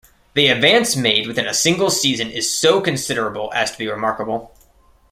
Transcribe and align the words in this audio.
The 0.33 0.47
advance 0.47 0.95
made 0.95 1.27
within 1.27 1.45
a 1.45 1.53
single 1.53 1.91
season 1.91 2.31
is 2.31 2.49
so 2.49 2.81
considerable 2.81 3.51
as 3.53 3.71
to 3.71 3.77
be 3.77 3.87
remarkable. 3.87 4.51